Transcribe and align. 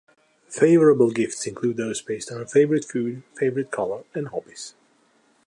Favorable 0.49 1.11
gifts 1.11 1.45
include 1.45 1.77
those 1.77 2.01
based 2.01 2.31
on 2.31 2.39
her 2.39 2.47
favorite 2.47 2.85
food, 2.85 3.21
favorite 3.35 3.69
color, 3.69 4.03
and 4.15 4.29
hobbies. 4.29 4.73